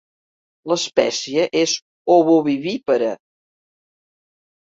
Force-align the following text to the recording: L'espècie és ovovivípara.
L'espècie 0.71 1.43
és 1.59 1.75
ovovivípara. 2.15 3.11